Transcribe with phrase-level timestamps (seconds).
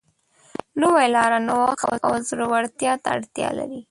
[0.81, 3.81] نوې لاره نوښت او زړهورتیا ته اړتیا لري.